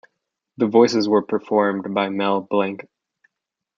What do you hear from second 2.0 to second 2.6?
Mel